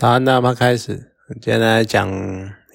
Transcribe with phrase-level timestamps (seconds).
[0.00, 0.94] 好，那我们开始。
[1.42, 2.10] 今天来讲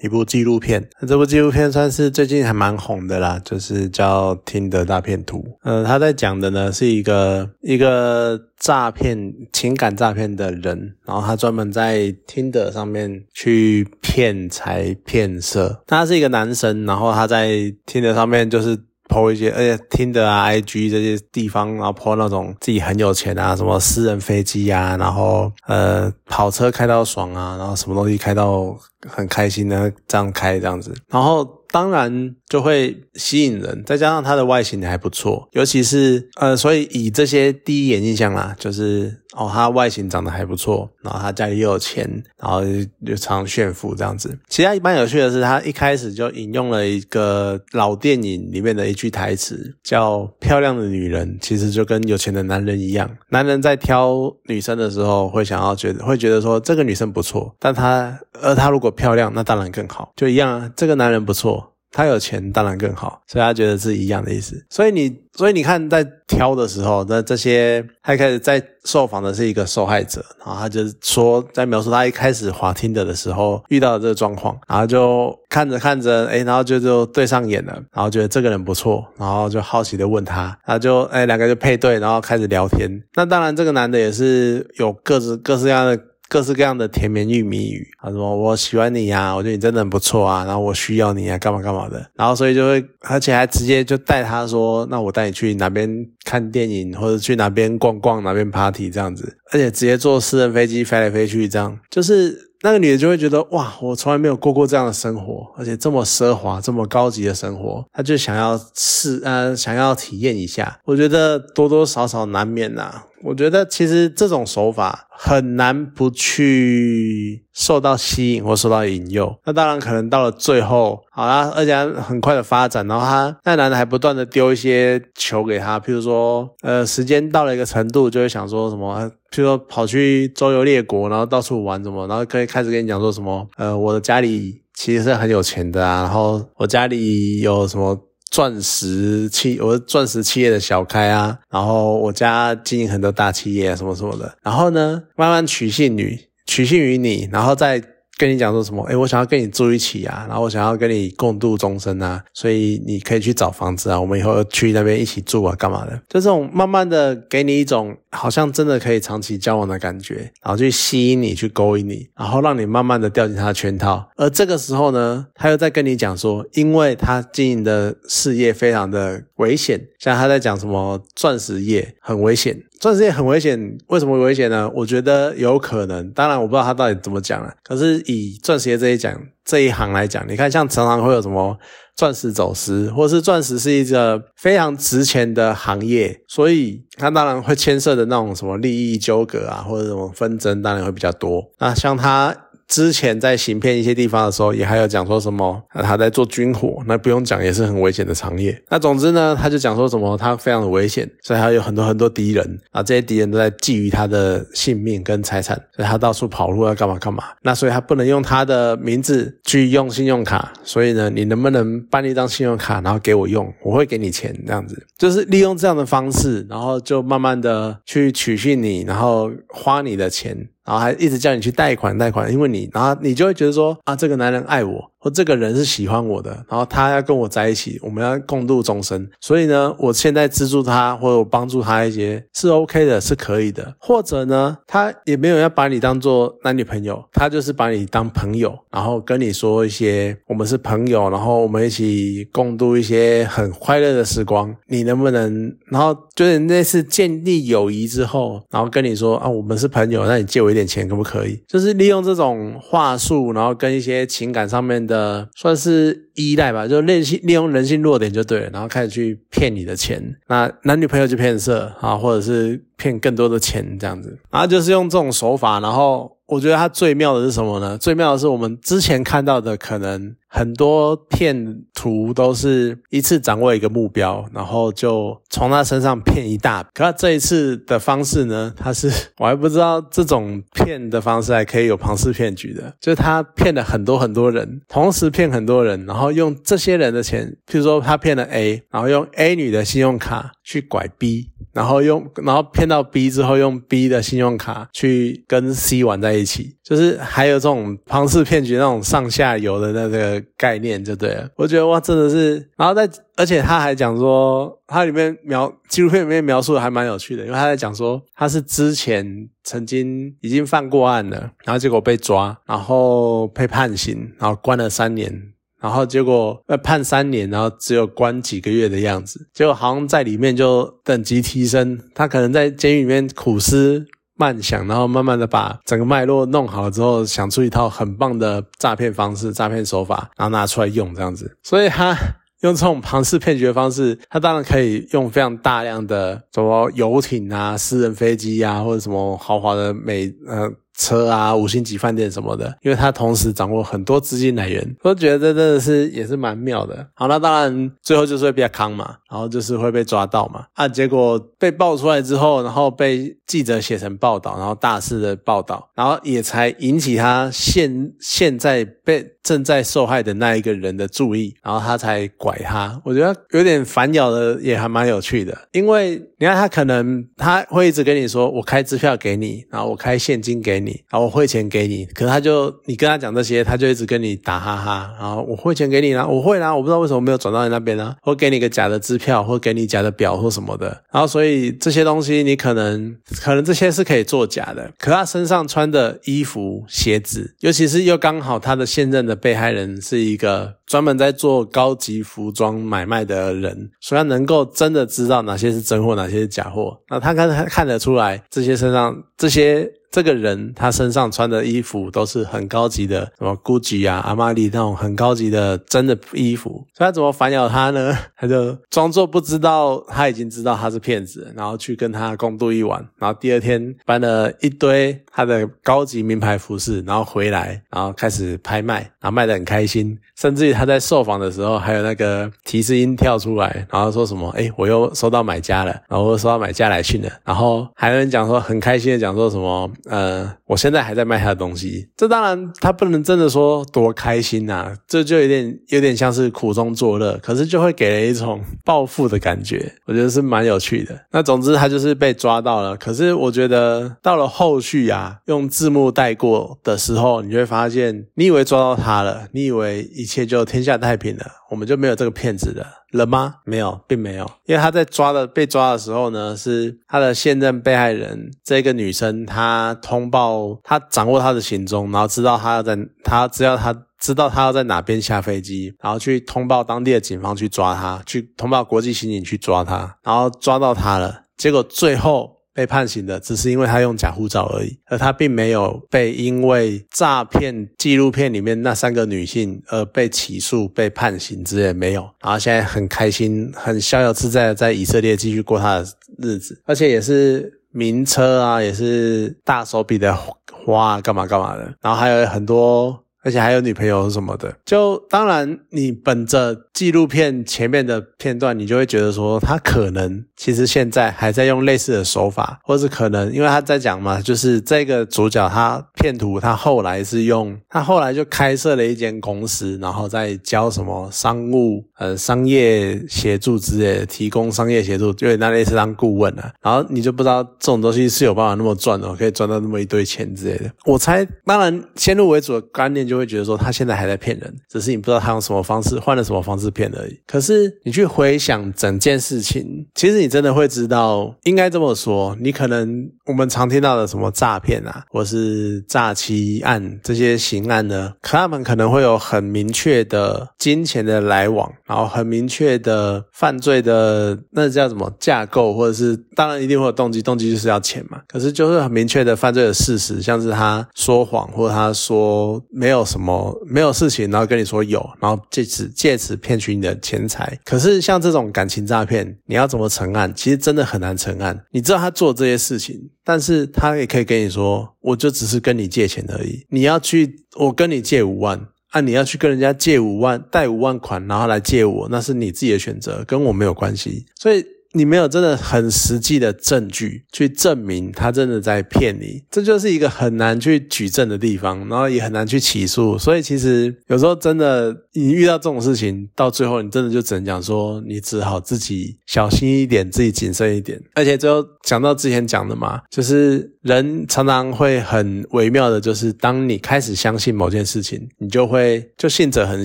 [0.00, 0.88] 一部纪录片。
[1.00, 5.38] 那这部纪录片算是最近还蛮红的啦，就是叫《听的大片图》。
[5.64, 15.82] 呃，他在讲的呢是一个一个诈骗情感诈骗的人，然后他专门在听的上面去骗财骗色。
[15.84, 18.78] 他是一个男生，然后他在听的上面就是。
[19.08, 31.56] 抛一些，而且听的啊，IG 这些地方，然后抛那种自己很有钱啊，什么私人飞机啊，然后呃跑车开到爽啊，然后什么东西开到很开心的这样开这样子，然后。
[31.68, 42.62] 当然就会吸引人，再加上它的外形还不错，尤其是呃，所以以这些第一眼印象啦，就是哦，他外形长得还不错，然后他家里又有钱，然后
[43.00, 44.36] 又常炫富这样子。
[44.48, 64.62] 其他蛮有趣的是，他一开始就引用了一个老电影里面的一句台词，叫“漂亮的女人其实就跟有钱的男人一样，男人在挑女生的时候会想要觉得会觉得说这个女生不错，但她而她如果漂亮，那当然更好，就一样啊，这个男人不错。”他有钱当然更好，所以他觉得是一样的意思。
[64.68, 83.02] 所以你，所以你看，在挑的时候，那这些他开始在受访的是一个受害者，然后他就说，在描述他一开始滑听的的时候遇到的这个状况，然后就看着看着，哎，然后就就对上眼了，然后觉得这个人不错，然后就好奇的问他，他就哎两个就配对，然后开始聊天。
[83.14, 85.98] 那当然，这个男的也是有各自各式各样的。
[86.28, 95.88] 各式各样的甜言蜜语，他说我喜欢你呀，我觉得你真的很不错啊，然后我需要你啊，干嘛干嘛的，然后所以就会，而且还直接就带他说，那我带你去哪边
[96.24, 110.80] 看电影，或者去哪边逛逛，哪边 party 这样子，而且直接坐私人飞机飞来飞去，这样就是那个女的就会觉得哇，我从来没有过过这样的生活，而且这么奢华、这么高级的生活，她就想要试，呃，想要体验一下。
[110.84, 113.02] 我觉得多多少少难免呐。
[113.22, 119.34] 我觉得其实这种手法很难不去受到吸引或受到引诱。
[119.44, 137.98] 那当然可能到了最后，好啦，而且很快的发展，然后他那男的还不断的丢一些球给他，譬如说，呃，时间到了一个程度，就会想说什么，譬如说跑去周游列国，然后到处玩什么，然后可以开始跟你讲说什么，呃，我的家里其实是很有钱的啊，然后我家里有什么。
[138.36, 147.82] 钻石企，我是钻石企业的小开啊，然后我家经营很多大企业啊，什么什么的，然后呢，慢慢取信于取信于你，然后再。
[148.18, 148.82] 跟你讲说什么？
[148.84, 155.92] 哎，我想要跟你住一起啊，然后我想要跟你共度终生啊，所以你可以去找房子啊，我们以后去那边一起住啊，干嘛的？
[156.08, 164.08] 就这种慢慢的给你一种好像真的可以长期交往的感觉，然后去吸引你，去勾引你，然后让你慢慢的掉进他的圈套。
[164.16, 172.62] 而这个时候呢，他又在跟你讲说，因为他经营的事业非常的危险，像他在讲什么钻石业很危险。
[172.80, 174.70] 钻石业很危险，为什么危险呢？
[174.74, 177.54] 我觉得有可能，当然我不知道他到底怎么讲了。
[177.62, 181.58] 可是以钻石业这一讲这一行来讲，你看像常常会有什么
[181.96, 191.42] 钻石走私，或是钻石是一个非常值钱的行业，所以它当然会牵涉的那种什么利益纠葛啊，或者什么纷争，当然会比较多。
[191.58, 192.36] 那像它。
[192.68, 198.60] 之前在行骗一些地方的时候，也还有讲说什么，他在做军火，那不用讲也是很危险的行业。
[198.68, 207.24] 那总之呢，他就讲说什么他非常的危险，所以他有很多很多敌人啊，这些敌人都在觊觎他的性命跟财产，所以他到处跑路要干嘛干嘛。
[207.42, 220.48] 那所以他不能用他的名字去用信用卡，所以呢，你能不能办一张信用卡，然后给我用，我会给你钱，这样子就是利用这样的方式，然后就慢慢的去取信你，然后花你的钱。
[220.66, 224.90] 然后还一直叫你去贷款贷款，因为你，然后你就会觉得说啊，这个男人爱我。
[224.98, 229.08] 或这个人是喜欢我的，然后他要跟我在一起，我们要共度终身。
[229.20, 233.72] 所以呢，我现在资助他或者我帮助他一些是 OK 的，是可以的。
[233.78, 244.52] 或者呢，他也没有要把你当做男女朋友，他就是把你当朋友，然后跟你说一些我们是朋友，然后我们一起共度一些很快乐的时光。
[244.66, 251.40] 你能不能，然后就是那次建立友谊之后，然后跟你说啊，我们是朋友，那你借我点钱可不可以？
[251.46, 255.28] 就是利用这种话术，然后跟一些情感上面的。
[255.36, 260.02] 算是依赖吧，就利性利用人性弱点就对了，然后开始去骗你的钱。
[260.28, 266.16] 那男女朋友就骗色啊，或者是骗更多的钱这样子，然后就是用这种手法，然后。
[266.28, 267.78] 我觉得它最妙的是什么呢？
[267.78, 276.68] 最妙的是我们之前看到的，可能很多骗图都是一次掌握一个目标，然后就从他身上骗一大笔。
[276.74, 291.30] 可他这一次的方式呢，他是我还不知道这种骗的方式还可以有庞氏骗局的，就是他骗了很多很多人，同时骗很多人，然后用这些人的钱，譬如说他骗了 A，然后用 A 女的信用卡去拐 B。
[291.52, 301.26] 然后用然后骗到 B 之后，用 B 的信用卡去跟 C 玩在一起，就是还有这种庞氏骗局那种上下游的那个概念，就对了。
[301.34, 315.32] 我觉得我哇，真的是，然后在而且他还讲说，他里面描纪录片里面描述的还蛮有趣的，因为他在讲说他是之前曾经已经犯过案了，然后结果被抓，然后被判刑，然后关了三年。
[315.58, 319.28] 然后结果呃判三年，然后只有关几个月的样子。
[319.32, 323.84] 结果好像在里面就等级提升，他可能在监狱里面苦思
[324.16, 331.36] 慢想，然后慢慢的把整个脉络弄好了之后，想出一套很棒的诈骗方式、诈骗手法，然后拿出来用这样子。
[331.42, 331.96] 所以他
[332.40, 340.50] 用这种庞氏骗局的方式，他当然可以用非常大量的什么游艇啊、私人飞机啊，或者什么豪华的美呃。
[340.76, 346.86] 车啊，五星级饭店什么的，因为他同时掌握很多资金来源，我觉得这真的是也是蛮妙的。
[346.94, 350.44] 好，那当然最后就是会比较康嘛，然后就是会被抓到嘛。
[350.54, 362.80] 啊，结果被爆出来之后，然后被记者写成报道，然后大肆的报道，然后也才引起他现现在被正在受害的那一个人的注意，然后他才拐他。
[362.84, 370.65] 我觉得有点反咬的也还蛮有趣的，因为你看他可能他会一直跟你说，我开支票给你，然后我开现金给你。
[370.66, 399.70] 你，啊我汇钱给你，可他就你跟他讲这些，他就一直跟你打哈哈，然后我汇钱给你啦，我会啦，我不知道为什么没有转到你那边呢，或给你个假的支票，或给你假的表或什么的，然后所以这些东西你可能可能这些是可以作假的，可他身上穿的衣服、鞋子，尤其是又刚好他的现任的被害人是一个专门在做高级服装买卖的人，所以他能够真的知道哪些是真货，哪些是假货，那他看看得出来这些身上这些。
[399.96, 407.96] 这个人他身上穿的衣服都是很高级的，什么 GUCCI 啊、阿玛尼那种很高级的真的衣服，所以他怎么反咬他呢？
[408.14, 429.70] 他就装作不知道，他已经知道他是骗子，然后去跟他共度一晚，然后第二天搬了一堆他的高级名牌服饰，然后回来，然后开始拍卖，然后卖得很开心，甚至于他在受访的时候还有那个提示音跳出来，然后说什么：“哎，我又收到买家了，然后我收到买家来信了。”然后还有人讲说很开心的讲说什么。
[429.86, 440.94] 呃，我现在还在卖他的东西，这当然他不能真的说多开心呐，这就有点有点像是苦中作乐，可是就会给人一种暴富的感觉，我觉得是蛮有趣的。
[441.10, 452.66] 那总之他就是被抓到了，可是我觉得到了后续啊，用字幕带过的时候，你就会发现，你以为抓到他了，你以为一切就天下太平了，我们就没有这个骗子了。
[452.92, 453.36] 了吗？
[453.44, 472.35] 没有，并没有，因为他在抓的被抓的时候呢，是他的现任被害人这个女生，她通报，她掌握他的行踪，然后知道他要在，他知道他知道他要在哪边下飞机，然后去通报当地的警方去抓他，去通报国际刑警去抓他，然后抓到他了，结果最后。
[472.56, 482.08] 被判刑的只是因为他用假护照而已，而他并没有被因为诈骗纪录片里面那三个女性而被起诉、被判刑之类没有。
[482.22, 485.86] 然后现在很开心、很逍遥自在的在以色列继续过他的
[486.18, 490.16] 日子，而且也是名车啊，也是大手笔的
[490.64, 491.74] 花，干嘛干嘛的。
[491.82, 493.04] 然后还有很多。
[493.26, 520.70] 而且还有女朋友什么的，就当然你本着纪录片前面的片段，你就会觉得说他可能其实现在还在用类似的手法，或是可能因为他在讲嘛，就是这个主角他骗徒，他后来是用他后来就开设了一间公司，然后再教什么商务呃商业协助之类的，提供商业协助，就那类似当顾问啊，然后你就不知道这种东西是有办法那么赚的，可以赚到那么一堆钱之类的。
[520.84, 523.15] 我猜，当然先入为主的观念就。
[523.16, 527.20] 会觉得说他现在还在骗人，只是你不知道他用什么方式换了什么方式骗而已。
[527.26, 548.20] 可是你去回想整件事情，其实你真的会知道，应该这么说，你可能我们常听到的什么诈骗啊，或是诈欺案这些刑案呢，他们可能会有很明确的金钱的来往，然后很明确的犯罪的那叫什么架构，或者是当然一定会有动机，动机就是要钱嘛。
[548.28, 553.05] 可是就是很明确的犯罪的事实，像是他说谎，或者他说没有。
[553.06, 557.58] 什么没有事情，然后跟你说有，然后借此借此骗取你的钱财。
[557.64, 560.30] 可是像这种感情诈骗，你要怎么成案？
[560.34, 561.64] 其实真的很难成案。
[561.70, 566.66] 你知道他做这些事情，但是他也可以跟你说，我就只是跟你借钱而已。
[566.68, 568.60] 你要去，我跟你借五万，
[568.90, 574.26] 啊，你要去跟人家借五万，贷五万款，然后来借我，那是你自己的选择，跟我没有关系。
[574.34, 574.64] 所以。
[574.96, 583.18] 你没有真的很实际的证据去证明他真的在骗你，这就是一个很难去举证的地方，然后也很难去起诉。
[583.18, 590.98] 所以其实有时候真的你遇到这种事情，到最后你真的就只能讲说，你只好自己小心一点，自己谨慎一点。
[591.14, 599.84] 而且最后讲到之前讲的嘛，就是人常常会很微妙的，就是当你开始相信某件事情，你就会就信者恒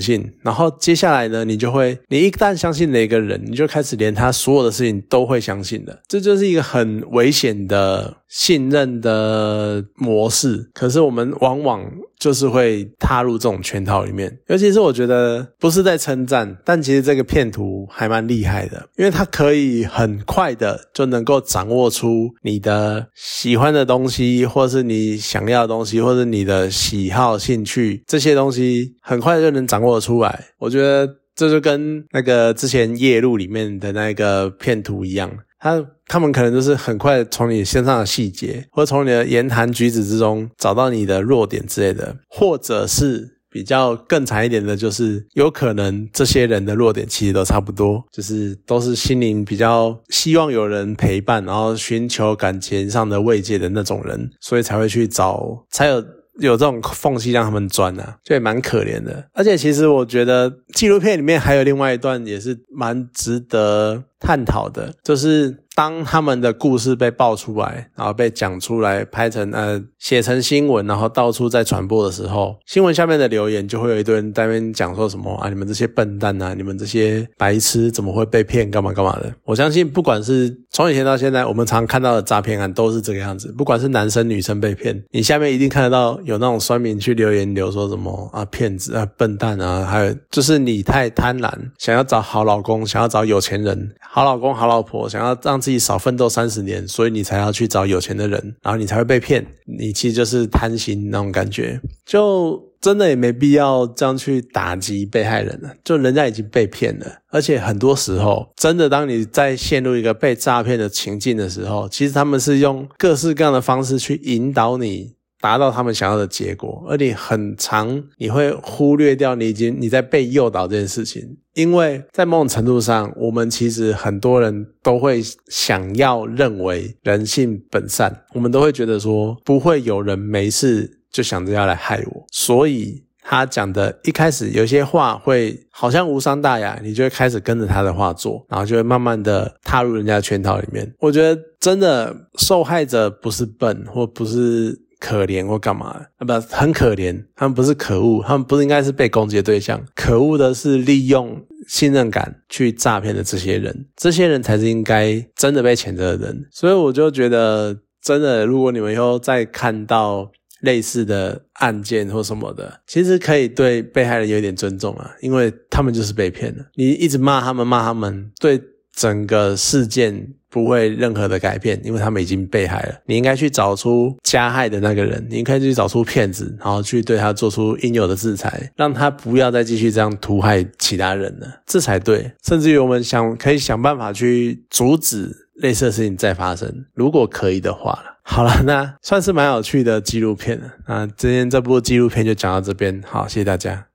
[0.00, 10.70] 信，然后接下来呢，你就会你一旦相信了一个人，你就开始连他所有的事情都会相信的，这就是一个很危险的信任的模式。
[10.72, 11.84] 可是我们往往
[12.18, 30.46] 就是会踏入这种圈套里面，尤其是我觉得不是在称赞，但其实这个骗图还蛮厉害的，因为他可以很快的就能够掌握出你的喜欢的东西，或是你想要的东西，或者你的喜好、兴趣这些东西，很快就能掌握出来。
[30.58, 56.04] 我觉得这就跟那个之前夜路里面的那个骗图一样，他他们可能就是很快从你身上的细节，或者从你的言谈举止之中找到你的弱点之类的，或者是比较更惨一点的，就是有可能这些人的弱点其实都差不多，就是都是心灵比较希望有人陪伴，然后寻求感情上的慰藉的那种人，所以才会去找，才有。
[56.40, 59.22] 有这种缝隙让他们钻啊，就也蛮可怜的。
[59.34, 79.32] 而且其实我觉得纪录片里面还有另外一段也是蛮值得探讨的，就是当他们的故事被爆出来，然后被讲出来，拍成呃写成新闻，然后到处在传播的时候，新闻下面的留言就会有一堆人在那边讲说什么啊，你们这些笨蛋啊，你们这些白痴怎么会被骗，干嘛干嘛的。
[79.44, 99.42] 我相信不管是从以前到现在，我们常看到的诈骗案都是这个样子，不管是男生女生被骗，你下面一定看得到有那种酸民去留言留说什么啊骗子啊笨蛋啊，还有就是你太贪婪，想要找好老公，想要找有钱人，好老公好老婆，想要让自己少奋斗三十年，所以你才要去找有钱的人，然后你才会被骗，
[99.78, 102.70] 你其实就是贪心那种感觉，就。
[102.82, 115.12] 真的也没必要这样去打击被害人了，就人家已经被骗了，而且很多时候，真的当你在陷入一个被诈骗的情境的时候，其实他们是用各式各样的方式去引导你
[115.42, 131.00] 达到他们想要的结果，而你很长你会忽略掉你已经你在被诱导这件事情，因为在某种程度上，我们其实很多人都会想要认为人性本善，我们都会觉得说不会有人没事。
[131.12, 140.90] 就想着要来害我，所以他讲的一开始有些话会好像无伤大雅，你就会开始跟着他的话做，然后就会慢慢的踏入人家的圈套里面。
[141.00, 156.46] 我觉得真的受害者不是笨或不是可怜或干嘛，啊不很可怜，他们不是可恶，他们不是应该是被攻击的对象，可恶的是利用信任感去诈骗的这些人，这些人才是应该真的被谴责的人。
[156.52, 160.30] 所以我就觉得，真的，如果你们以后再看到。
[160.62, 166.64] 类似的案件或什么的，其实可以对被害人有点尊重啊，因为他们就是被骗了。
[166.76, 168.62] 你一直骂他们，骂他们，对
[168.94, 172.94] 整个事件不会任何的改变，因为他们已经被害了。
[173.06, 182.32] 你应该去找出加害的那个人，你应该去找出骗子，然后去对他做出应有的制裁，让他不要再继续这样屠害其他人了，这才对。
[182.44, 187.98] 甚至于我们想可以想办法去阻止类似的事情再发生，如果可以的话。
[188.24, 190.72] 好了，那算是蛮有趣的纪录片了。
[190.86, 193.86] 那今天这部纪录片就讲到这边，好，谢谢大家。